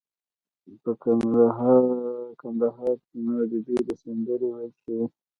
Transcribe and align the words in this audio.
په 0.83 0.91
کندهار 2.41 2.95
کې 3.05 3.15
نورې 3.27 3.57
ډیرې 3.67 3.93
سندرې 4.01 4.47
ویل 4.53 4.73
شوي. 4.81 5.05